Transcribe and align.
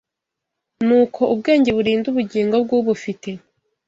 ni 0.85 0.93
uko 1.01 1.21
ubwenge 1.33 1.69
burinda 1.77 2.05
ubugingo 2.09 2.55
bw’ubufite 2.63 3.29